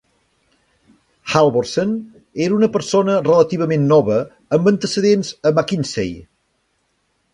Halvorsen 1.33 1.91
era 2.45 2.57
una 2.59 2.69
persona 2.77 3.19
relativament 3.27 3.85
nova 3.93 4.17
amb 4.59 4.71
antecedents 4.73 5.31
a 5.51 5.53
McKinsey. 5.59 6.11